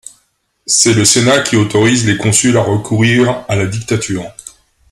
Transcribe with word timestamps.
C'est 0.65 0.95
le 0.95 1.05
Sénat 1.05 1.41
qui 1.43 1.55
autorise 1.57 2.07
les 2.07 2.17
consuls 2.17 2.57
à 2.57 2.63
recourir 2.63 3.45
à 3.47 3.55
la 3.55 3.67
dictature. 3.67 4.31